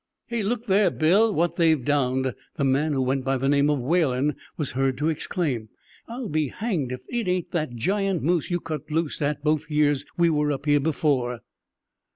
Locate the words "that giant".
7.51-8.23